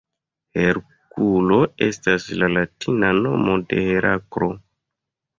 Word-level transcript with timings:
Herkulo 0.59 1.59
estas 1.87 2.25
la 2.43 2.49
latina 2.53 3.11
nomo 3.19 3.59
de 3.75 3.83
Heraklo. 3.89 4.49